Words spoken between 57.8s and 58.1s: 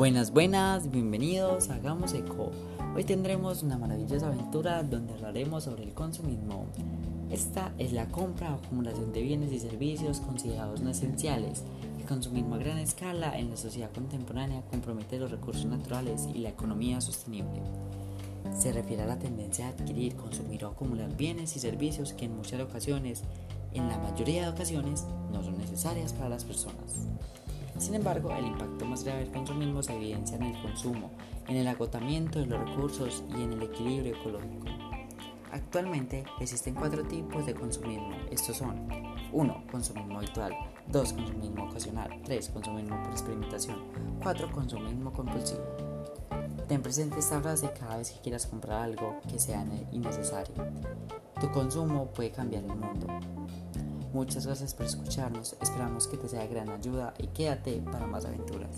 para